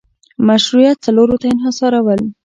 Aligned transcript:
مشروعیت 0.47 0.97
څلورو 1.05 1.35
ته 1.41 1.47
انحصارول 1.53 2.21